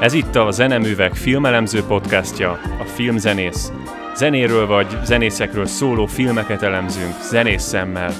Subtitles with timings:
[0.00, 2.50] Ez itt a Zeneművek filmelemző podcastja,
[2.80, 3.72] a Filmzenész.
[4.14, 8.12] Zenéről vagy zenészekről szóló filmeket elemzünk zenész szemmel.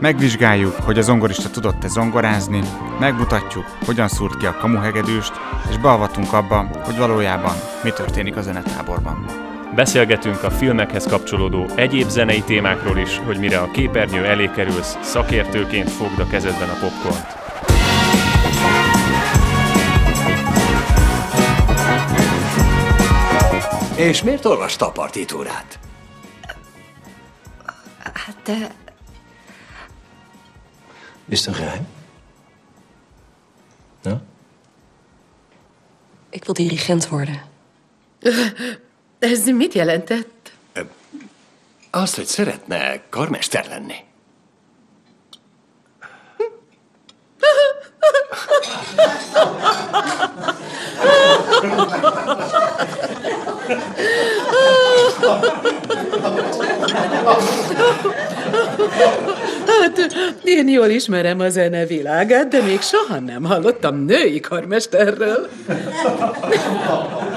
[0.00, 2.60] Megvizsgáljuk, hogy a zongorista tudott-e zongorázni,
[3.00, 5.32] megmutatjuk, hogyan szúrt ki a kamuhegedűst,
[5.70, 9.24] és beavatunk abba, hogy valójában mi történik a zenetáborban.
[9.74, 15.90] Beszélgetünk a filmekhez kapcsolódó egyéb zenei témákról is, hogy mire a képernyő elé kerülsz, szakértőként
[15.90, 17.37] fogd a kezedben a popcornt.
[23.98, 25.78] És miért olvasta a partitúrát?
[28.12, 28.70] Hát, de
[31.28, 31.86] Is het een geheim?
[34.02, 34.22] Ja?
[36.30, 37.42] ik wil dirigent worden.
[39.18, 40.52] Ez mit jelentett?
[41.90, 44.04] Azt, hogy szeretne karmester lenni.
[59.66, 60.12] Hát,
[60.44, 65.48] én jól ismerem a zene világát, de még soha nem hallottam női karmesterről.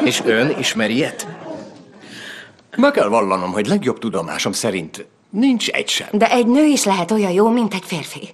[0.03, 1.27] És ön ismeri ilyet?
[2.77, 6.07] Be kell vallanom, hogy legjobb tudomásom szerint nincs egy sem.
[6.11, 8.29] De egy nő is lehet olyan jó, mint egy férfi.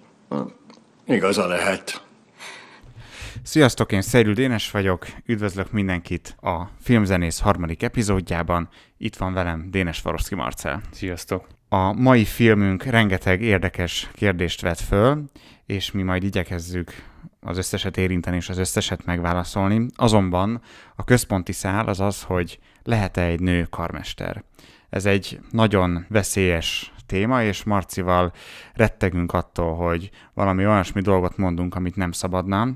[1.08, 2.02] Igaza lehet.
[3.48, 8.70] Sziasztok, én Szerül Dénes vagyok, üdvözlök mindenkit a Filmzenész harmadik epizódjában.
[8.98, 10.81] Itt van velem Dénes Faroszki Marcel.
[10.92, 11.48] Sziasztok!
[11.70, 15.23] A mai filmünk rengeteg érdekes kérdést vet föl,
[15.66, 16.92] és mi majd igyekezzük
[17.39, 19.86] az összeset érinteni és az összeset megválaszolni.
[19.95, 20.61] Azonban
[20.95, 24.44] a központi szál az az, hogy lehet-e egy nő karmester.
[24.89, 28.32] Ez egy nagyon veszélyes téma, és Marcival
[28.73, 32.67] rettegünk attól, hogy valami olyasmi dolgot mondunk, amit nem szabadna,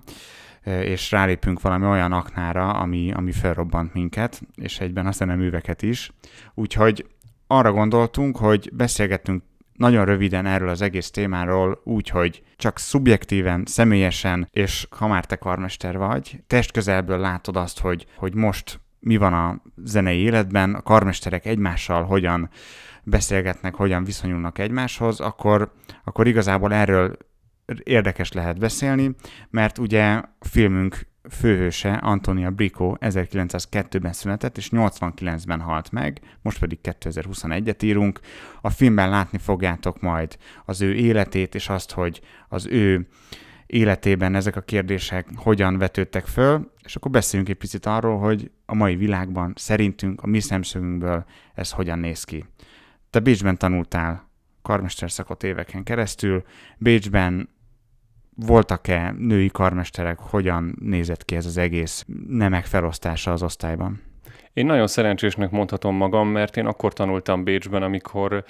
[0.63, 6.11] és rálépünk valami olyan aknára, ami, ami felrobbant minket, és egyben a műveket is.
[6.53, 7.05] Úgyhogy
[7.47, 14.47] arra gondoltunk, hogy beszélgettünk nagyon röviden erről az egész témáról, úgy, hogy csak szubjektíven, személyesen,
[14.51, 19.61] és ha már te karmester vagy, testközelből látod azt, hogy, hogy most mi van a
[19.83, 22.49] zenei életben, a karmesterek egymással hogyan
[23.03, 25.71] beszélgetnek, hogyan viszonyulnak egymáshoz, akkor,
[26.03, 27.17] akkor igazából erről
[27.83, 29.15] érdekes lehet beszélni,
[29.49, 36.79] mert ugye a filmünk főhőse, Antonia Brico 1902-ben született, és 89-ben halt meg, most pedig
[36.83, 38.19] 2021-et írunk.
[38.61, 43.07] A filmben látni fogjátok majd az ő életét, és azt, hogy az ő
[43.65, 48.75] életében ezek a kérdések hogyan vetődtek föl, és akkor beszéljünk egy picit arról, hogy a
[48.75, 52.45] mai világban szerintünk, a mi szemszögünkből ez hogyan néz ki.
[53.09, 54.29] Te Bécsben tanultál
[54.61, 56.43] karmesterszakot éveken keresztül,
[56.77, 57.49] Bécsben
[58.35, 64.01] voltak-e női karmesterek, hogyan nézett ki ez az egész nemek felosztása az osztályban?
[64.53, 68.43] Én nagyon szerencsésnek mondhatom magam, mert én akkor tanultam Bécsben, amikor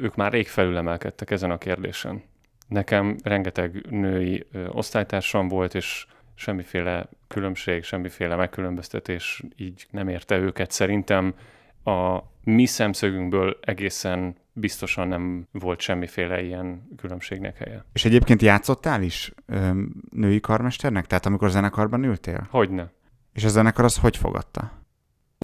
[0.00, 2.22] ők már rég felülemelkedtek ezen a kérdésen.
[2.68, 10.70] Nekem rengeteg női osztálytársam volt, és semmiféle különbség, semmiféle megkülönböztetés így nem érte őket.
[10.70, 11.34] Szerintem
[11.84, 17.84] a mi szemszögünkből egészen biztosan nem volt semmiféle ilyen különbségnek helye.
[17.92, 19.70] És egyébként játszottál is ö,
[20.10, 21.06] női karmesternek?
[21.06, 22.46] Tehát amikor zenekarban ültél?
[22.50, 22.92] Hogyne.
[23.32, 24.72] És a zenekar az hogy fogadta?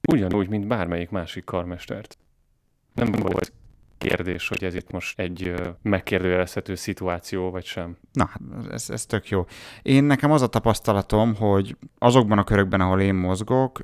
[0.08, 2.18] Ugyanúgy, mint bármelyik másik karmestert.
[2.94, 3.52] Nem volt
[3.98, 7.96] kérdés, hogy ez itt most egy megkérdőjelezhető szituáció, vagy sem.
[8.12, 8.40] Na, hát
[8.70, 9.44] ez, ez tök jó.
[9.82, 13.80] Én nekem az a tapasztalatom, hogy azokban a körökben, ahol én mozgok,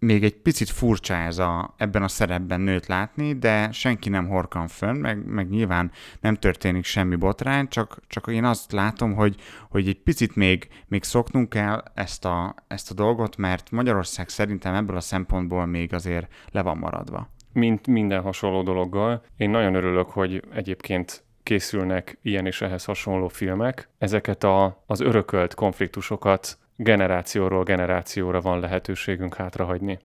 [0.00, 4.68] még egy picit furcsa ez a, ebben a szerepben nőt látni, de senki nem horkan
[4.68, 5.90] fönn, meg, meg nyilván
[6.20, 9.36] nem történik semmi botrány, csak, csak én azt látom, hogy,
[9.70, 14.74] hogy egy picit még, még szoknunk kell ezt a, ezt a dolgot, mert Magyarország szerintem
[14.74, 17.28] ebből a szempontból még azért le van maradva.
[17.52, 19.22] Mint minden hasonló dologgal.
[19.36, 23.88] Én nagyon örülök, hogy egyébként készülnek ilyen és ehhez hasonló filmek.
[23.98, 29.98] Ezeket a, az örökölt konfliktusokat generációról generációra van lehetőségünk hátrahagyni.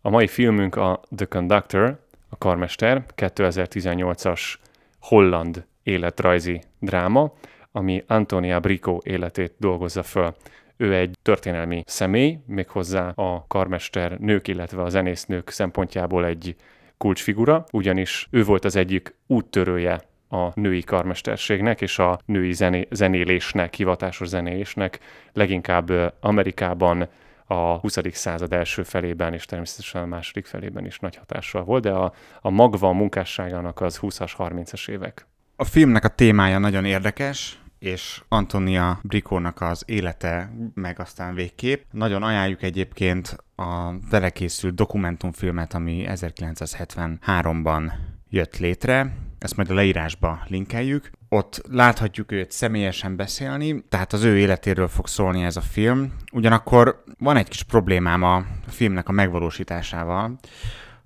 [0.00, 1.98] A mai filmünk a The Conductor,
[2.28, 4.54] a Karmester, 2018-as
[5.00, 7.32] holland életrajzi dráma,
[7.72, 10.34] ami Antonia Brico életét dolgozza föl.
[10.76, 16.56] Ő egy történelmi személy, méghozzá a karmester nők, illetve a zenésznők szempontjából egy
[16.96, 23.74] kulcsfigura, ugyanis ő volt az egyik úttörője a női karmesterségnek és a női zené, zenélésnek,
[23.74, 24.98] hivatásos zenélésnek,
[25.32, 27.08] leginkább Amerikában
[27.46, 27.98] a 20.
[28.12, 32.50] század első felében és természetesen a második felében is nagy hatással volt, de a, a
[32.50, 35.26] magva a munkásságának az 20-as, 30-as évek.
[35.56, 41.84] A filmnek a témája nagyon érdekes, és Antonia Brikónak az élete, meg aztán végkép.
[41.90, 47.92] Nagyon ajánljuk egyébként a vele készült dokumentumfilmet, ami 1973-ban
[48.28, 49.16] jött létre.
[49.38, 51.10] Ezt majd a leírásba linkeljük.
[51.28, 56.12] Ott láthatjuk őt személyesen beszélni, tehát az ő életéről fog szólni ez a film.
[56.32, 60.38] Ugyanakkor van egy kis problémám a filmnek a megvalósításával,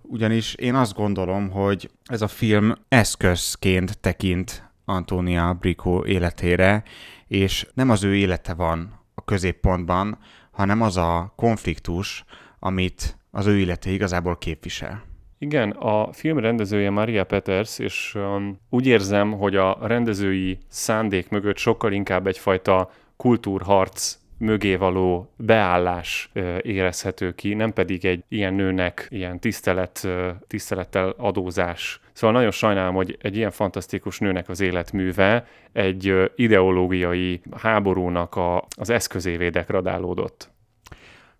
[0.02, 6.82] ugyanis én azt gondolom, hogy ez a film eszközként tekint Antonia Brico életére,
[7.26, 10.18] és nem az ő élete van a középpontban,
[10.50, 12.24] hanem az a konfliktus,
[12.58, 15.09] amit az ő élete igazából képvisel.
[15.42, 21.56] Igen, a film rendezője Maria Peters, és um, úgy érzem, hogy a rendezői szándék mögött
[21.56, 26.30] sokkal inkább egyfajta kultúrharc mögé való beállás
[26.62, 30.08] érezhető ki, nem pedig egy ilyen nőnek ilyen tisztelet,
[30.46, 32.00] tisztelettel adózás.
[32.12, 38.90] Szóval nagyon sajnálom, hogy egy ilyen fantasztikus nőnek az életműve egy ideológiai háborúnak a, az
[38.90, 40.50] eszközévé degradálódott.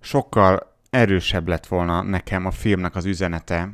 [0.00, 3.68] Sokkal erősebb lett volna nekem a filmnek az üzenete,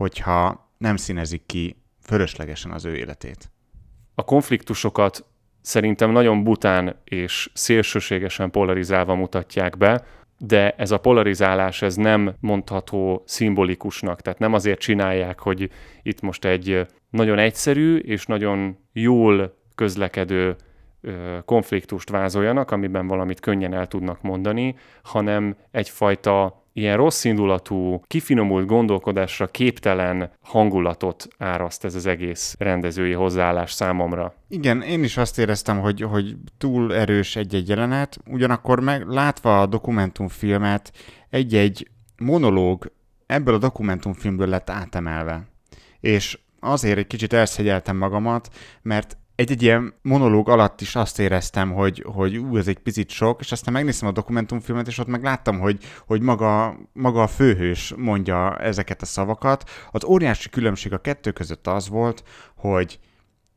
[0.00, 3.50] hogyha nem színezik ki fölöslegesen az ő életét.
[4.14, 5.24] A konfliktusokat
[5.60, 10.04] szerintem nagyon bután és szélsőségesen polarizálva mutatják be,
[10.38, 15.70] de ez a polarizálás ez nem mondható szimbolikusnak, tehát nem azért csinálják, hogy
[16.02, 20.56] itt most egy nagyon egyszerű és nagyon jól közlekedő
[21.44, 29.46] konfliktust vázoljanak, amiben valamit könnyen el tudnak mondani, hanem egyfajta ilyen rossz indulatú, kifinomult gondolkodásra
[29.46, 34.34] képtelen hangulatot áraszt ez az egész rendezői hozzáállás számomra.
[34.48, 39.66] Igen, én is azt éreztem, hogy, hogy túl erős egy-egy jelenet, ugyanakkor meg látva a
[39.66, 40.92] dokumentumfilmet,
[41.30, 42.92] egy-egy monológ
[43.26, 45.48] ebből a dokumentumfilmből lett átemelve.
[46.00, 48.48] És azért egy kicsit elszegyeltem magamat,
[48.82, 53.40] mert egy-egy ilyen monológ alatt is azt éreztem, hogy, hogy ú, ez egy picit sok,
[53.40, 57.94] és aztán megnéztem a dokumentumfilmet, és ott meg láttam, hogy, hogy maga, maga a főhős
[57.96, 59.70] mondja ezeket a szavakat.
[59.90, 62.22] Az óriási különbség a kettő között az volt,
[62.56, 62.98] hogy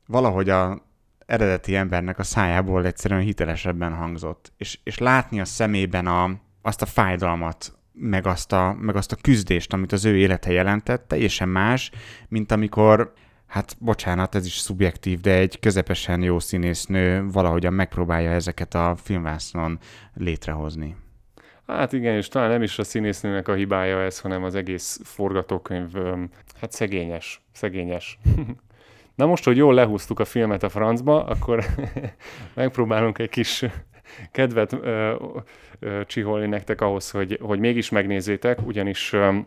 [0.07, 0.81] valahogy a
[1.25, 4.53] eredeti embernek a szájából egyszerűen hitelesebben hangzott.
[4.57, 9.17] És, és látni a szemében a, azt a fájdalmat, meg azt, a, meg azt a
[9.21, 11.91] küzdést, amit az ő élete jelentett, teljesen más,
[12.27, 13.13] mint amikor
[13.53, 19.79] hát bocsánat, ez is szubjektív, de egy közepesen jó színésznő valahogyan megpróbálja ezeket a filmvásznon
[20.13, 20.95] létrehozni.
[21.67, 25.91] Hát igen, és talán nem is a színésznőnek a hibája ez, hanem az egész forgatókönyv,
[26.59, 28.19] hát szegényes, szegényes.
[29.15, 31.65] Na most, hogy jól lehúztuk a filmet a francba, akkor
[32.53, 33.65] megpróbálunk egy kis
[34.31, 35.15] kedvet ö,
[35.79, 39.37] ö, csiholni nektek ahhoz, hogy, hogy mégis megnézzétek, ugyanis ö,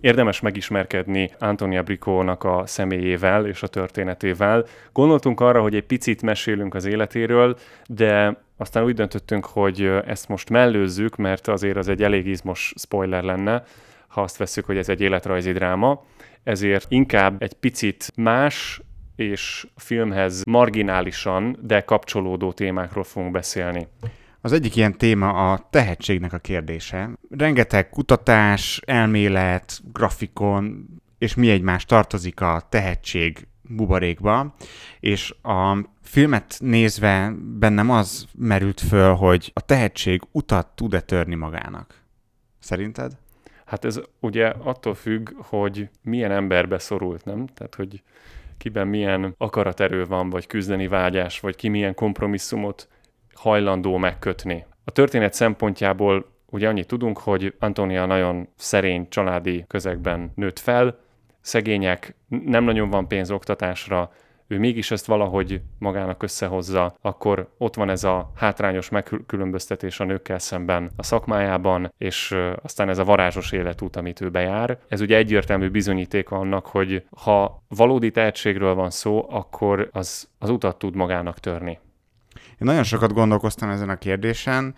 [0.00, 4.64] Érdemes megismerkedni Antonia Bricónak a személyével és a történetével.
[4.92, 7.56] Gondoltunk arra, hogy egy picit mesélünk az életéről,
[7.86, 13.22] de aztán úgy döntöttünk, hogy ezt most mellőzzük, mert azért az egy elég izmos spoiler
[13.22, 13.62] lenne,
[14.08, 16.04] ha azt veszük, hogy ez egy életrajzi dráma.
[16.42, 18.80] Ezért inkább egy picit más
[19.16, 23.86] és filmhez marginálisan, de kapcsolódó témákról fogunk beszélni.
[24.46, 27.10] Az egyik ilyen téma a tehetségnek a kérdése.
[27.30, 30.86] Rengeteg kutatás, elmélet, grafikon,
[31.18, 34.54] és mi egymás tartozik a tehetség buborékba,
[35.00, 42.02] és a filmet nézve bennem az merült föl, hogy a tehetség utat tud-e törni magának.
[42.58, 43.12] Szerinted?
[43.64, 47.46] Hát ez ugye attól függ, hogy milyen emberbe szorult, nem?
[47.46, 48.02] Tehát, hogy
[48.58, 52.88] kiben milyen akaraterő van, vagy küzdeni vágyás, vagy ki milyen kompromisszumot
[53.36, 54.64] hajlandó megkötni.
[54.84, 60.98] A történet szempontjából ugye annyit tudunk, hogy Antonia nagyon szerény családi közegben nőtt fel,
[61.40, 64.10] szegények, nem nagyon van pénz oktatásra,
[64.48, 70.38] ő mégis ezt valahogy magának összehozza, akkor ott van ez a hátrányos megkülönböztetés a nőkkel
[70.38, 74.78] szemben a szakmájában, és aztán ez a varázsos életút, amit ő bejár.
[74.88, 80.78] Ez ugye egyértelmű bizonyíték annak, hogy ha valódi tehetségről van szó, akkor az, az utat
[80.78, 81.78] tud magának törni.
[82.60, 84.74] Én nagyon sokat gondolkoztam ezen a kérdésen,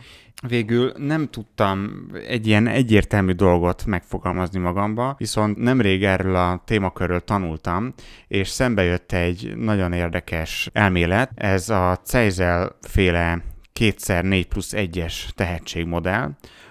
[0.49, 7.94] végül nem tudtam egy ilyen egyértelmű dolgot megfogalmazni magamba, viszont nemrég erről a témakörről tanultam,
[8.28, 13.42] és szembe jött egy nagyon érdekes elmélet, ez a Ceizel féle
[13.73, 16.30] kétszer 4 plusz 1-es tehetségmodell,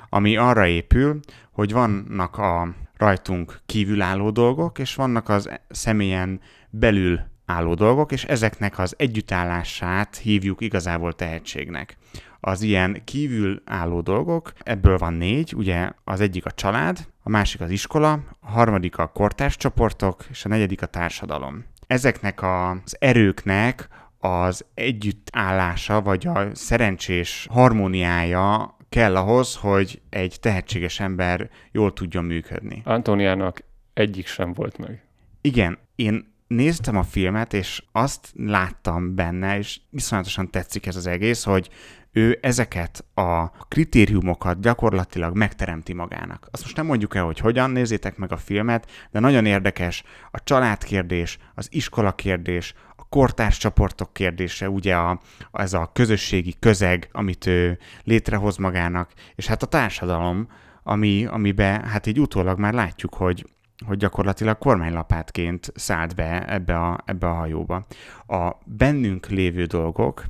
[0.10, 1.20] ami arra épül,
[1.52, 8.80] hogy vannak a rajtunk kívülálló dolgok, és vannak az személyen belül álló dolgok, és ezeknek
[8.80, 11.98] az együttállását hívjuk igazából tehetségnek.
[12.40, 17.62] Az ilyen kívül álló dolgok, ebből van négy, ugye az egyik a család, a másik
[17.62, 21.66] az iskola, a harmadik a kortárs csoportok, és a negyedik a társadalom.
[21.88, 23.88] Ezeknek az erőknek
[24.20, 32.82] az együttállása, vagy a szerencsés harmóniája kell ahhoz, hogy egy tehetséges ember jól tudjon működni.
[32.86, 33.64] Antoniának
[33.94, 35.04] egyik sem volt meg.
[35.42, 41.44] Igen, én néztem a filmet, és azt láttam benne, és viszonyatosan tetszik ez az egész,
[41.44, 41.70] hogy
[42.12, 46.48] ő ezeket a kritériumokat gyakorlatilag megteremti magának.
[46.52, 50.44] Azt most nem mondjuk el, hogy hogyan, nézzétek meg a filmet, de nagyon érdekes a
[50.44, 55.20] családkérdés, az iskola kérdés, a kortárs csoportok kérdése, ugye a,
[55.52, 60.48] ez a közösségi közeg, amit ő létrehoz magának, és hát a társadalom,
[60.84, 63.46] ami, amiben hát így utólag már látjuk, hogy
[63.86, 67.86] hogy gyakorlatilag kormánylapátként szállt be ebbe a, ebbe a hajóba.
[68.28, 70.26] A bennünk lévő dolgok,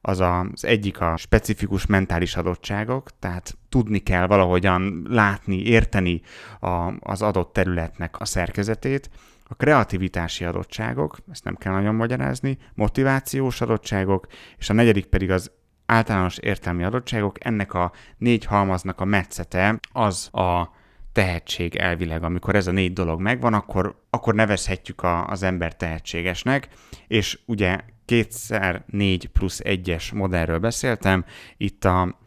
[0.00, 6.20] az a, az egyik a specifikus mentális adottságok, tehát tudni kell valahogyan látni, érteni
[6.60, 9.10] a, az adott területnek a szerkezetét,
[9.48, 14.26] a kreativitási adottságok, ezt nem kell nagyon magyarázni, motivációs adottságok,
[14.58, 15.50] és a negyedik pedig az
[15.86, 20.75] általános értelmi adottságok, ennek a négy halmaznak a metszete az a
[21.16, 22.22] tehetség elvileg.
[22.22, 26.68] Amikor ez a négy dolog megvan, akkor, akkor nevezhetjük a, az ember tehetségesnek,
[27.06, 31.24] és ugye kétszer négy plusz egyes modellről beszéltem,
[31.56, 32.18] itt a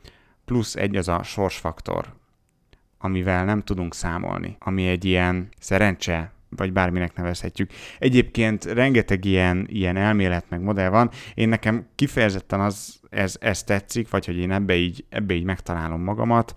[0.46, 2.14] plusz egy az a sorsfaktor,
[2.98, 7.72] amivel nem tudunk számolni, ami egy ilyen szerencse, vagy bárminek nevezhetjük.
[8.00, 11.10] Egyébként rengeteg ilyen, ilyen elmélet meg modell van.
[11.34, 16.02] Én nekem kifejezetten az, ez, ez tetszik, vagy hogy én ebbe így, ebbe így megtalálom
[16.02, 16.54] magamat,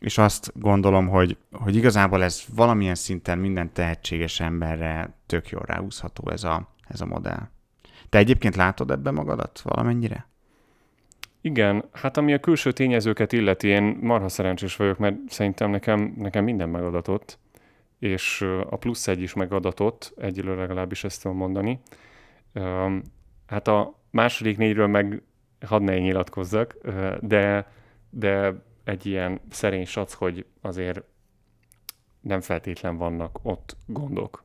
[0.00, 6.30] és azt gondolom, hogy, hogy igazából ez valamilyen szinten minden tehetséges emberre tök jól ráhúzható
[6.30, 7.48] ez a, ez a modell.
[8.08, 10.28] Te egyébként látod ebbe magadat valamennyire?
[11.40, 16.44] Igen, hát ami a külső tényezőket illeti, én marha szerencsés vagyok, mert szerintem nekem, nekem
[16.44, 17.38] minden megadatott,
[17.98, 21.80] és a plusz egy is megadatott, egyelőre legalábbis ezt tudom mondani.
[23.46, 25.22] Hát a második négyről meg
[25.66, 26.76] hadd ne nyilatkozzak,
[27.20, 27.72] de,
[28.10, 31.02] de egy ilyen szerény sac, hogy azért
[32.20, 34.44] nem feltétlen vannak ott gondok.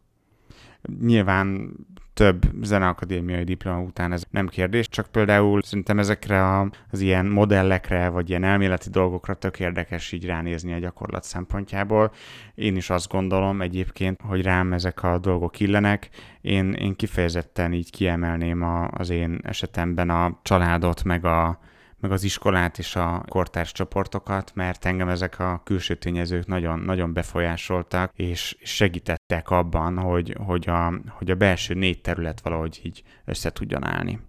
[1.01, 1.75] Nyilván
[2.13, 8.09] több zeneakadémiai diploma után ez nem kérdés, csak például szerintem ezekre a, az ilyen modellekre,
[8.09, 12.11] vagy ilyen elméleti dolgokra tök érdekes így ránézni a gyakorlat szempontjából.
[12.55, 16.09] Én is azt gondolom egyébként, hogy rám ezek a dolgok illenek.
[16.41, 21.59] Én, én kifejezetten így kiemelném a, az én esetemben a családot, meg a,
[21.99, 27.13] meg az iskolát és a kortárs csoportokat, mert engem ezek a külső tényezők nagyon, nagyon
[27.13, 33.51] befolyásoltak, és segítettek abban, hogy, hogy, a, hogy a belső négy terület valahogy így össze
[33.51, 34.19] tudjon állni.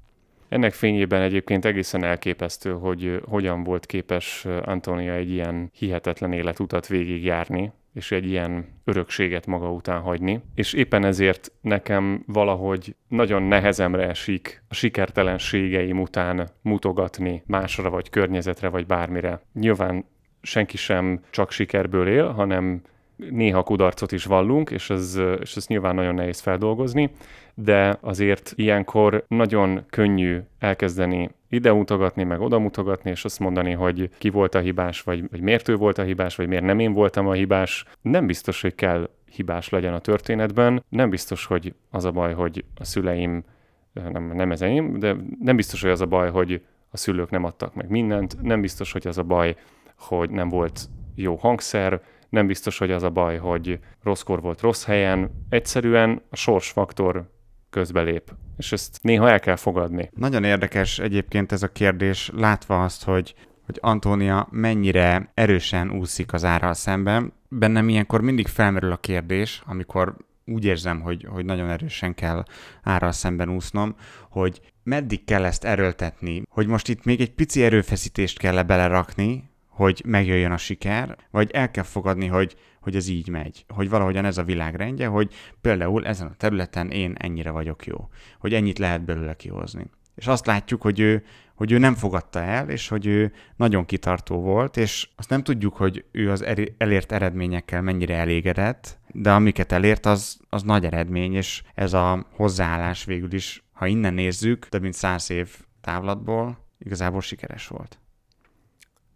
[0.49, 7.73] Ennek fényében egyébként egészen elképesztő, hogy hogyan volt képes Antonia egy ilyen hihetetlen életutat végigjárni,
[7.97, 10.41] és egy ilyen örökséget maga után hagyni.
[10.55, 18.69] És éppen ezért nekem valahogy nagyon nehezemre esik a sikertelenségeim után mutogatni másra, vagy környezetre,
[18.69, 19.41] vagy bármire.
[19.53, 20.05] Nyilván
[20.43, 22.83] senki sem csak sikerből él, hanem
[23.17, 27.11] néha kudarcot is vallunk, és ez, és ez nyilván nagyon nehéz feldolgozni,
[27.55, 34.11] de azért ilyenkor nagyon könnyű elkezdeni ide mutogatni, meg oda mutogatni, és azt mondani, hogy
[34.19, 36.93] ki volt a hibás, vagy, vagy miért ő volt a hibás, vagy miért nem én
[36.93, 37.85] voltam a hibás.
[38.03, 42.65] Nem biztos, hogy kell hibás legyen a történetben, nem biztos, hogy az a baj, hogy
[42.75, 43.45] a szüleim,
[43.93, 47.45] nem, nem ez enyém, de nem biztos, hogy az a baj, hogy a szülők nem
[47.45, 49.57] adtak meg mindent, nem biztos, hogy az a baj,
[49.97, 50.81] hogy nem volt
[51.15, 56.37] jó hangszer, nem biztos, hogy az a baj, hogy rosszkor volt rossz helyen, egyszerűen a
[56.37, 57.31] sorsfaktor
[57.77, 58.33] közbelép.
[58.57, 60.11] És ezt néha el kell fogadni.
[60.15, 63.35] Nagyon érdekes egyébként ez a kérdés, látva azt, hogy
[63.67, 67.33] hogy Antónia mennyire erősen úszik az árral szemben.
[67.49, 72.45] Bennem ilyenkor mindig felmerül a kérdés, amikor úgy érzem, hogy, hogy nagyon erősen kell
[72.83, 73.95] árral szemben úsznom,
[74.31, 80.03] hogy meddig kell ezt erőltetni, hogy most itt még egy pici erőfeszítést kell belerakni, hogy
[80.07, 82.57] megjöjjön a siker, vagy el kell fogadni, hogy,
[82.87, 86.91] hogy ez így megy, hogy valahogyan ez a világ rendje, hogy például ezen a területen
[86.91, 89.91] én ennyire vagyok jó, hogy ennyit lehet belőle kihozni.
[90.15, 91.25] És azt látjuk, hogy ő,
[91.55, 95.77] hogy ő nem fogadta el, és hogy ő nagyon kitartó volt, és azt nem tudjuk,
[95.77, 96.45] hogy ő az
[96.79, 103.05] elért eredményekkel mennyire elégedett, de amiket elért, az, az nagy eredmény, és ez a hozzáállás
[103.05, 107.99] végül is, ha innen nézzük, több mint száz év távlatból igazából sikeres volt.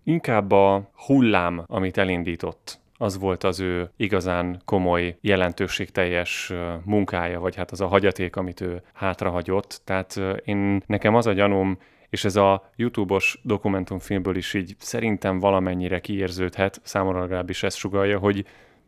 [0.04, 6.52] Inkább a hullám, amit elindított, az volt az ő igazán komoly, jelentőségteljes
[6.84, 9.80] munkája, vagy hát az a hagyaték, amit ő hátrahagyott.
[9.84, 11.78] Tehát én nekem az a gyanúm,
[12.10, 18.44] és ez a YouTube-os dokumentumfilmből is így szerintem valamennyire kiérződhet, számomra legalábbis ezt sugalja, hogy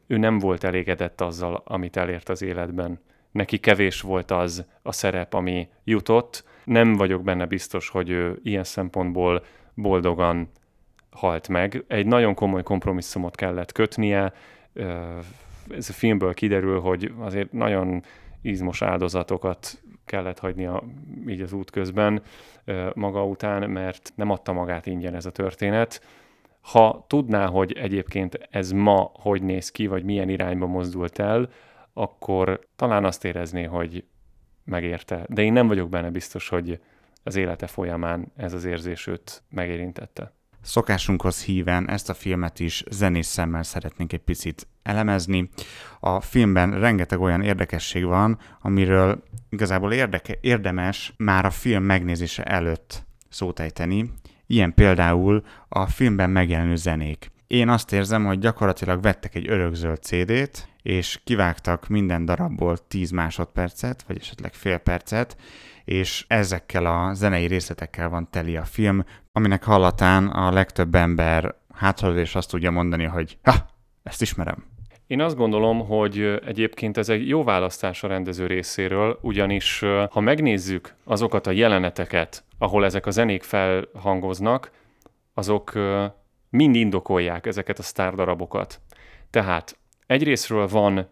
[0.06, 3.00] ő nem volt elégedett azzal, amit elért az életben.
[3.30, 8.64] Neki kevés volt az a szerep, ami jutott, Nem vagyok benne biztos, hogy ő ilyen
[8.64, 10.48] szempontból boldogan
[11.12, 11.84] halt meg.
[11.86, 14.32] Egy nagyon komoly kompromisszumot kellett kötnie.
[15.70, 18.02] Ez a filmből kiderül, hogy azért nagyon
[18.42, 20.82] izmos áldozatokat kellett hagynia
[21.26, 22.22] így az út közben
[22.94, 26.02] maga után, mert nem adta magát ingyen ez a történet.
[26.60, 31.48] Ha tudná, hogy egyébként ez ma hogy néz ki, vagy milyen irányba mozdult el,
[31.92, 34.04] akkor talán azt érezné, hogy
[34.64, 35.26] megérte.
[35.28, 36.80] De én nem vagyok benne biztos, hogy
[37.22, 40.32] az élete folyamán ez az érzés őt megérintette.
[40.62, 45.48] Szokásunkhoz híven ezt a filmet is zenés szemmel szeretnénk egy picit elemezni.
[46.00, 53.04] A filmben rengeteg olyan érdekesség van, amiről igazából érdeke, érdemes már a film megnézése előtt
[53.28, 54.10] szótejteni.
[54.46, 57.30] Ilyen például a filmben megjelenő zenék.
[57.46, 64.04] Én azt érzem, hogy gyakorlatilag vettek egy örökzöld CD-t, és kivágtak minden darabból 10 másodpercet,
[64.06, 65.36] vagy esetleg fél percet,
[65.84, 72.20] és ezekkel a zenei részletekkel van teli a film, aminek hallatán a legtöbb ember hátralél
[72.20, 73.52] és azt tudja mondani, hogy ha,
[74.02, 74.64] ezt ismerem.
[75.06, 80.94] Én azt gondolom, hogy egyébként ez egy jó választás a rendező részéről, ugyanis ha megnézzük
[81.04, 84.70] azokat a jeleneteket, ahol ezek a zenék felhangoznak,
[85.34, 85.72] azok
[86.50, 88.80] mind indokolják ezeket a sztárdarabokat.
[89.30, 91.08] Tehát egyrésztről van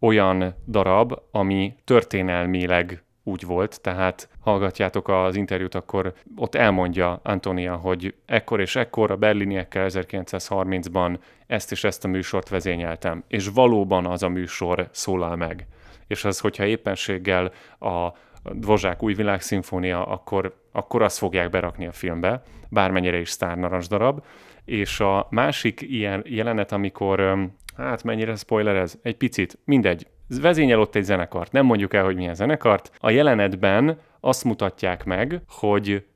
[0.00, 8.14] olyan darab, ami történelmileg úgy volt, tehát hallgatjátok az interjút, akkor ott elmondja Antonia, hogy
[8.26, 14.22] ekkor és ekkor a berliniekkel 1930-ban ezt és ezt a műsort vezényeltem, és valóban az
[14.22, 15.66] a műsor szólal meg.
[16.06, 18.08] És az, hogyha éppenséggel a
[18.52, 24.24] Dvozsák új világszimfónia, akkor, akkor azt fogják berakni a filmbe, bármennyire is sztárnarancs darab.
[24.64, 28.98] És a másik ilyen jelenet, amikor, hát mennyire spoiler ez?
[29.02, 32.90] Egy picit, mindegy, vezényel ott egy zenekart, nem mondjuk el, hogy milyen zenekart.
[32.98, 36.06] A jelenetben azt mutatják meg, hogy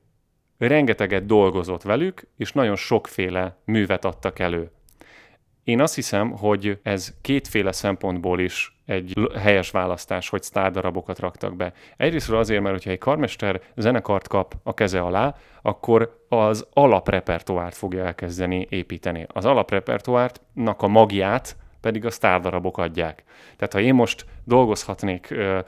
[0.57, 4.71] rengeteget dolgozott velük, és nagyon sokféle művet adtak elő.
[5.63, 11.73] Én azt hiszem, hogy ez kétféle szempontból is egy helyes választás, hogy sztárdarabokat raktak be.
[11.97, 18.05] Egyrészt azért, mert hogyha egy karmester zenekart kap a keze alá, akkor az alaprepertoárt fogja
[18.05, 19.25] elkezdeni építeni.
[19.27, 23.23] Az alaprepertoártnak a magját pedig a sztárdarabok adják.
[23.57, 25.59] Tehát ha én most dolgozhatnék ö,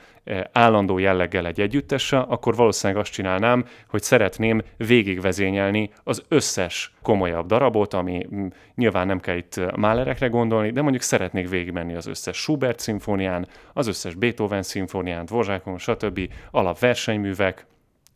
[0.51, 7.93] állandó jelleggel egy együttessel, akkor valószínűleg azt csinálnám, hogy szeretném végigvezényelni az összes komolyabb darabot,
[7.93, 8.45] ami m,
[8.75, 13.87] nyilván nem kell itt Mahlerekre gondolni, de mondjuk szeretnék végigmenni az összes Schubert szimfónián, az
[13.87, 16.19] összes Beethoven szimfónián, Dvořákon, stb.
[16.51, 17.65] alapversenyművek,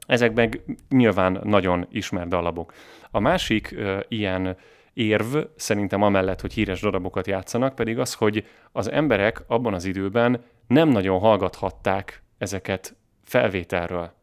[0.07, 2.73] ezek meg nyilván nagyon ismert dalabok.
[3.11, 4.57] A másik ö, ilyen
[4.95, 10.43] érv szerintem amellett, hogy híres darabokat játszanak, pedig az, hogy az emberek abban az időben
[10.67, 14.13] nem nagyon hallgathatták ezeket felvételről.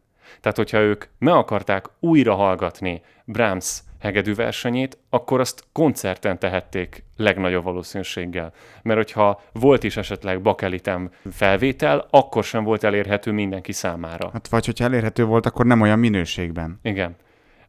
[0.40, 7.64] Tehát, hogyha ők me akarták újra hallgatni Brahms hegedű versenyét, akkor azt koncerten tehették legnagyobb
[7.64, 8.52] valószínűséggel.
[8.82, 14.30] Mert hogyha volt is esetleg bakelitem felvétel, akkor sem volt elérhető mindenki számára.
[14.32, 16.78] Hát vagy hogyha elérhető volt, akkor nem olyan minőségben.
[16.82, 17.16] Igen.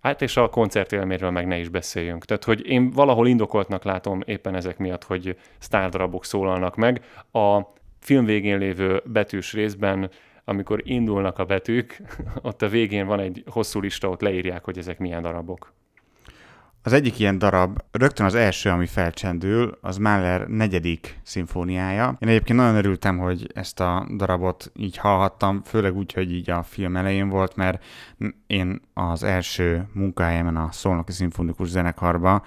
[0.04, 2.26] Hát és a koncertélményről meg ne is beszéljünk.
[2.26, 7.06] Tehát, hogy én valahol indokoltnak látom éppen ezek miatt, hogy sztárdarabok szólalnak meg.
[7.32, 7.62] A
[8.00, 10.10] film végén lévő betűs részben,
[10.46, 12.02] amikor indulnak a betűk,
[12.42, 15.74] ott a végén van egy hosszú lista, ott leírják, hogy ezek milyen darabok.
[16.86, 22.17] Az egyik ilyen darab, rögtön az első, ami felcsendül, az Mahler negyedik szimfóniája.
[22.19, 26.63] Én egyébként nagyon örültem, hogy ezt a darabot így hallhattam, főleg úgy, hogy így a
[26.63, 27.84] film elején volt, mert
[28.48, 32.43] én az első munkájában a Szolnoki Szimfonikus Zenekarba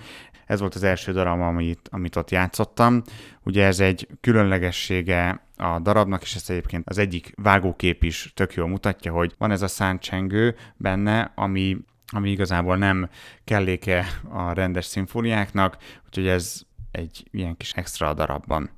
[0.47, 3.03] ez volt az első darab, amit, amit ott játszottam.
[3.43, 8.69] Ugye ez egy különlegessége a darabnak, és ezt egyébként az egyik vágókép is tök jól
[8.69, 11.77] mutatja, hogy van ez a száncsengő benne, ami
[12.13, 13.09] ami igazából nem
[13.45, 18.71] kelléke a rendes szimfóniáknak, úgyhogy ez egy ilyen kis extra darabban.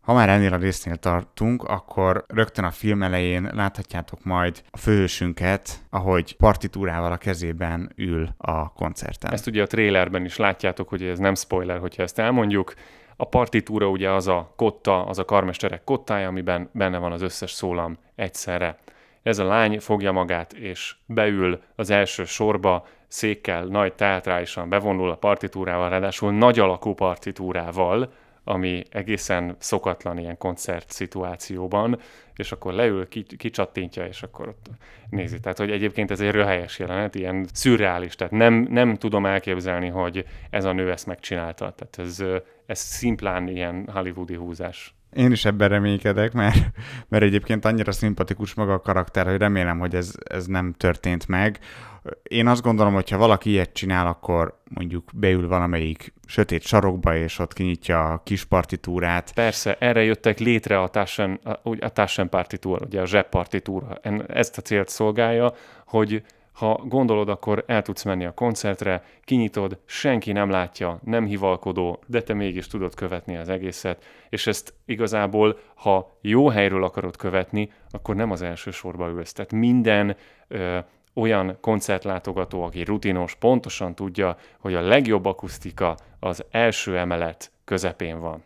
[0.00, 5.78] Ha már ennél a résznél tartunk, akkor rögtön a film elején láthatjátok majd a főhősünket,
[5.90, 9.32] ahogy partitúrával a kezében ül a koncerten.
[9.32, 12.74] Ezt ugye a trélerben is látjátok, hogy ez nem spoiler, hogyha ezt elmondjuk.
[13.16, 17.50] A partitúra ugye az a kotta, az a karmesterek kottája, amiben benne van az összes
[17.50, 18.78] szólam egyszerre.
[19.28, 25.16] Ez a lány fogja magát, és beül az első sorba, székkel, nagy teátrálisan bevonul a
[25.16, 28.12] partitúrával, ráadásul nagy alakú partitúrával,
[28.44, 32.00] ami egészen szokatlan ilyen koncert szituációban,
[32.34, 34.66] és akkor leül, kicsattintja, és akkor ott
[35.10, 35.40] nézi.
[35.40, 40.24] Tehát, hogy egyébként ez egy röhelyes jelenet, ilyen szürreális, tehát nem, nem tudom elképzelni, hogy
[40.50, 41.74] ez a nő ezt megcsinálta.
[41.76, 42.24] Tehát ez,
[42.66, 44.97] ez szimplán ilyen hollywoodi húzás.
[45.12, 46.56] Én is ebben reménykedek, mert,
[47.08, 51.58] mert egyébként annyira szimpatikus maga a karakter, hogy remélem, hogy ez, ez nem történt meg.
[52.22, 57.38] Én azt gondolom, hogy ha valaki ilyet csinál, akkor mondjuk beül valamelyik sötét sarokba, és
[57.38, 59.32] ott kinyitja a kis partitúrát.
[59.34, 63.94] Persze, erre jöttek létre a Taschen, a, a Taschen partitúra, ugye a zseb partitúra.
[64.26, 65.52] Ezt a célt szolgálja,
[65.86, 66.22] hogy
[66.58, 72.22] ha gondolod, akkor el tudsz menni a koncertre, kinyitod, senki nem látja, nem hivalkodó, de
[72.22, 78.14] te mégis tudod követni az egészet, és ezt igazából, ha jó helyről akarod követni, akkor
[78.14, 79.32] nem az első sorba ülsz.
[79.32, 80.16] Tehát minden
[80.48, 80.78] ö,
[81.14, 88.44] olyan koncertlátogató, aki rutinos, pontosan tudja, hogy a legjobb akusztika az első emelet közepén van.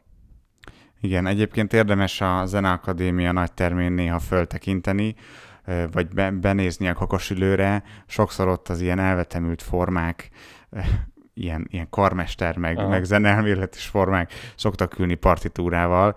[1.01, 5.14] Igen, egyébként érdemes a Zeneakadémia nagy termén néha föltekinteni,
[5.92, 10.31] vagy benézni a kakasülőre, sokszor ott az ilyen elvetemült formák,
[11.35, 16.16] ilyen, ilyen karmester, meg, meg zenelméletes formák szoktak ülni partitúrával.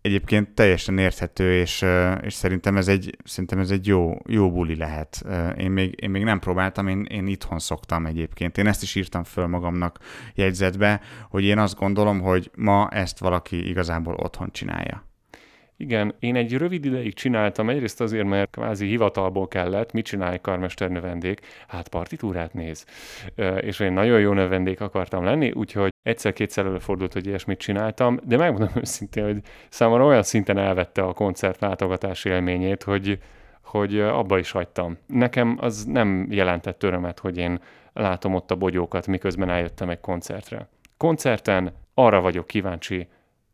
[0.00, 1.84] Egyébként teljesen érthető, és,
[2.20, 5.24] és szerintem ez egy, szerintem ez egy jó, jó buli lehet.
[5.56, 8.58] Én még, én még nem próbáltam, én, én itthon szoktam egyébként.
[8.58, 9.98] Én ezt is írtam föl magamnak
[10.34, 15.05] jegyzetbe, hogy én azt gondolom, hogy ma ezt valaki igazából otthon csinálja.
[15.78, 20.90] Igen, én egy rövid ideig csináltam, egyrészt azért, mert kvázi hivatalból kellett, mit csinálj karmester
[20.90, 21.40] növendék?
[21.68, 22.86] Hát partitúrát néz.
[23.60, 28.70] És én nagyon jó növendék akartam lenni, úgyhogy egyszer-kétszer előfordult, hogy ilyesmit csináltam, de megmondom
[28.82, 33.18] őszintén, hogy számomra olyan szinten elvette a koncert látogatás élményét, hogy,
[33.62, 34.98] hogy abba is hagytam.
[35.06, 37.60] Nekem az nem jelentett örömet, hogy én
[37.92, 40.68] látom ott a bogyókat, miközben eljöttem egy koncertre.
[40.96, 43.08] Koncerten arra vagyok kíváncsi,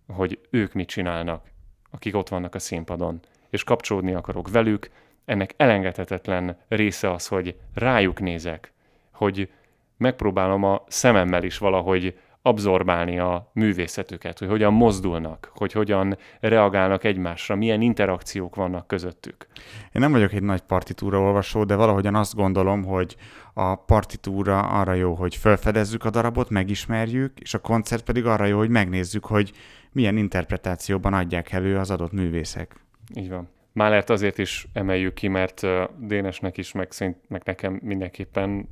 [0.06, 1.51] hogy ők mit csinálnak
[1.92, 4.90] akik ott vannak a színpadon, és kapcsolódni akarok velük,
[5.24, 8.72] ennek elengedhetetlen része az, hogy rájuk nézek,
[9.10, 9.50] hogy
[9.96, 17.54] megpróbálom a szememmel is valahogy abszorbálni a művészetüket, hogy hogyan mozdulnak, hogy hogyan reagálnak egymásra,
[17.54, 19.46] milyen interakciók vannak közöttük.
[19.92, 23.16] Én nem vagyok egy nagy partitúra olvasó, de valahogyan azt gondolom, hogy
[23.54, 28.58] a partitúra arra jó, hogy felfedezzük a darabot, megismerjük, és a koncert pedig arra jó,
[28.58, 29.52] hogy megnézzük, hogy
[29.92, 32.74] milyen interpretációban adják elő az adott művészek.
[33.14, 33.48] Így van.
[33.72, 35.66] Málert azért is emeljük ki, mert
[35.98, 38.68] Dénesnek is, meg, szerint, meg nekem mindenképpen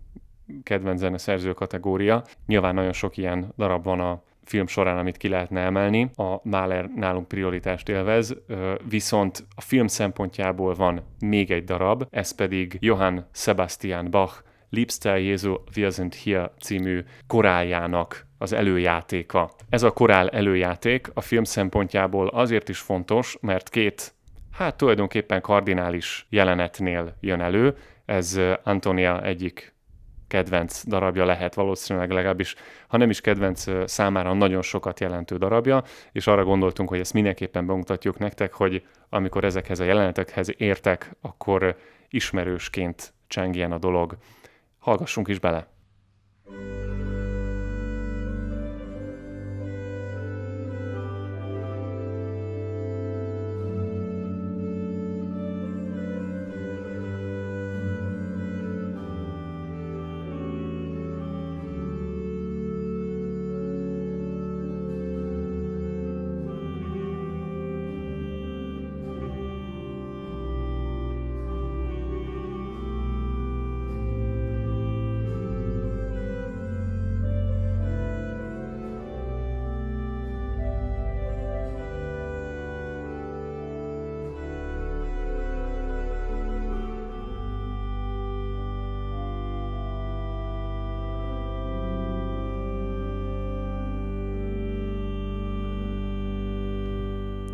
[0.62, 2.24] kedvenc zeneszerző kategória.
[2.46, 6.10] Nyilván nagyon sok ilyen darab van a film során, amit ki lehetne emelni.
[6.14, 8.36] A Mahler nálunk prioritást élvez,
[8.88, 15.56] viszont a film szempontjából van még egy darab, ez pedig Johann Sebastian Bach Liebster Jesu,
[15.76, 19.50] wir sind hier című koráljának az előjátéka.
[19.68, 24.14] Ez a korál előjáték a film szempontjából azért is fontos, mert két,
[24.52, 27.76] hát tulajdonképpen kardinális jelenetnél jön elő.
[28.04, 29.74] Ez Antonia egyik
[30.30, 32.54] kedvenc darabja lehet valószínűleg legalábbis,
[32.88, 37.66] ha nem is kedvenc számára nagyon sokat jelentő darabja, és arra gondoltunk, hogy ezt mindenképpen
[37.66, 41.76] bemutatjuk nektek, hogy amikor ezekhez a jelenetekhez értek, akkor
[42.08, 44.16] ismerősként csengjen a dolog.
[44.78, 45.68] Hallgassunk is bele!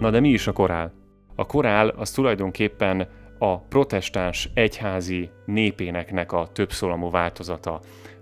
[0.01, 0.93] Na de mi is a korál?
[1.35, 7.81] A korál az tulajdonképpen a protestáns egyházi népéneknek a többszólamú változata.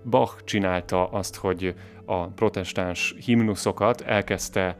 [0.09, 4.77] Bach csinálta azt, hogy a protestáns himnuszokat elkezdte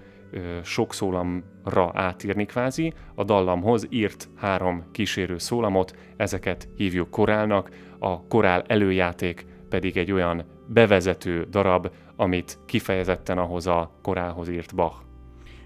[0.63, 8.63] sok szólamra átírni kvázi, a dallamhoz írt három kísérő szólamot, ezeket hívjuk korálnak, a korál
[8.67, 15.04] előjáték pedig egy olyan bevezető darab, amit kifejezetten ahhoz a korálhoz írt Bach.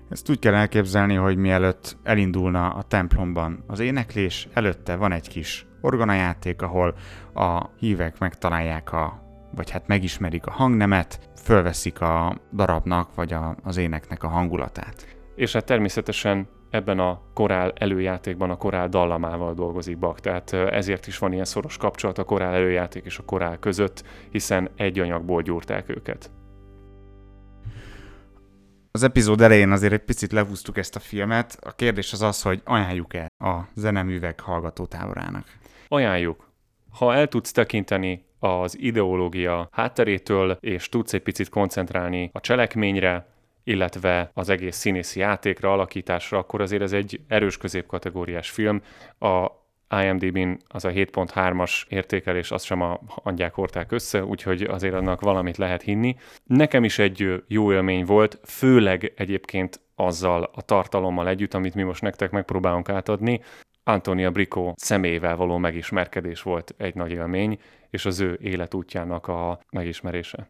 [0.10, 5.66] Ezt úgy kell elképzelni, hogy mielőtt elindulna a templomban az éneklés, előtte van egy kis
[5.82, 6.96] orgonajáték, ahol
[7.34, 13.78] a hívek megtalálják a vagy hát megismerik a hangnemet, fölveszik a darabnak, vagy a, az
[13.78, 15.18] éneknek a hangulatát.
[15.36, 21.18] És hát természetesen ebben a korál előjátékban a korál dallamával dolgozik Bach, tehát ezért is
[21.18, 25.90] van ilyen szoros kapcsolat a korál előjáték és a korál között, hiszen egy anyagból gyúrták
[25.90, 26.32] őket.
[28.92, 31.58] Az epizód elején azért egy picit lehúztuk ezt a filmet.
[31.62, 35.46] A kérdés az az, hogy ajánljuk-e a zeneművek hallgatótáborának.
[35.88, 36.52] Ajánljuk.
[36.92, 43.28] Ha el tudsz tekinteni az ideológia hátterétől, és tudsz egy picit koncentrálni a cselekményre,
[43.64, 48.82] illetve az egész színészi játékra, alakításra, akkor azért ez egy erős középkategóriás film.
[49.20, 49.48] A
[50.04, 55.58] IMDb-n az a 7.3-as értékelés, azt sem a hangyák hordták össze, úgyhogy azért annak valamit
[55.58, 56.16] lehet hinni.
[56.44, 62.02] Nekem is egy jó élmény volt, főleg egyébként azzal a tartalommal együtt, amit mi most
[62.02, 63.42] nektek megpróbálunk átadni.
[63.84, 70.50] Antonia Brico személyével való megismerkedés volt egy nagy élmény, és az ő életútjának a megismerése.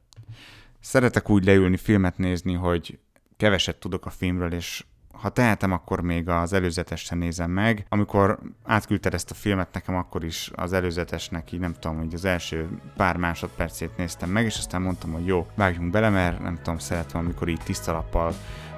[0.80, 3.00] Szeretek úgy leülni filmet nézni, hogy
[3.38, 7.86] keveset tudok a filmről, és ha tehetem, akkor még az előzetes sem nézem meg.
[7.90, 12.26] Amikor átküldted ezt a filmet nekem, akkor is az előzetesnek így nem tudom, hogy az
[12.26, 16.78] első pár másodpercét néztem meg, és aztán mondtam, hogy jó, vágjunk bele, mert nem tudom,
[16.78, 18.34] szeretem, amikor így tiszta lappal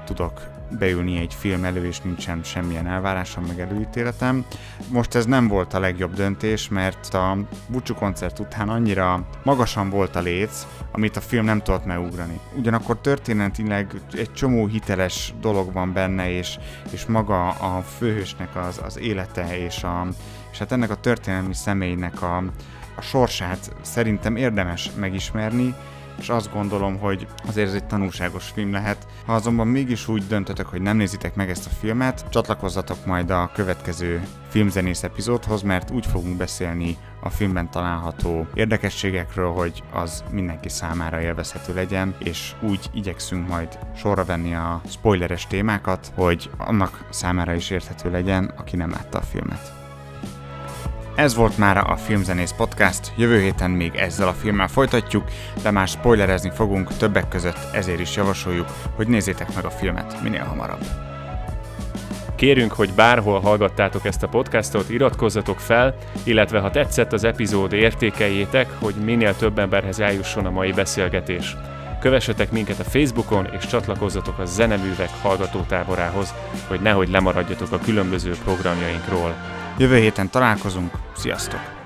[0.06, 4.46] tudok beülni egy film elő, és nincsen semmilyen elvárásom, meg előítéletem.
[4.88, 7.38] Most ez nem volt a legjobb döntés, mert a
[7.68, 12.40] búcsú koncert után annyira magasan volt a léc, amit a film nem tudott megugrani.
[12.58, 16.60] Ugyanakkor történetileg egy csomó hiteles dolog van benne, és,
[16.92, 20.08] és maga a főhősnek az, az élete, és, a,
[20.52, 22.38] és hát ennek a történelmi személynek a,
[22.96, 25.76] a sorsát szerintem érdemes megismerni,
[26.22, 29.08] és azt gondolom, hogy azért ez egy tanulságos film lehet.
[29.26, 33.52] Ha azonban mégis úgy döntötök, hogy nem nézitek meg ezt a filmet, csatlakozzatok majd a
[33.54, 41.22] következő filmzenész epizódhoz, mert úgy fogunk beszélni a filmben található érdekességekről, hogy az mindenki számára
[41.22, 47.70] élvezhető legyen, és úgy igyekszünk majd sorra venni a spoileres témákat, hogy annak számára is
[47.70, 49.81] érthető legyen, aki nem látta a filmet.
[51.16, 55.24] Ez volt már a Filmzenész Podcast, jövő héten még ezzel a filmmel folytatjuk,
[55.64, 60.44] de már spoilerezni fogunk többek között, ezért is javasoljuk, hogy nézzétek meg a filmet minél
[60.44, 60.86] hamarabb.
[62.36, 68.68] Kérünk, hogy bárhol hallgattátok ezt a podcastot, iratkozzatok fel, illetve ha tetszett az epizód, értékeljétek,
[68.80, 71.56] hogy minél több emberhez eljusson a mai beszélgetés.
[72.02, 76.34] Kövessetek minket a Facebookon, és csatlakozzatok a Zeneművek hallgatótáborához,
[76.68, 79.36] hogy nehogy lemaradjatok a különböző programjainkról.
[79.78, 81.81] Jövő héten találkozunk, sziasztok!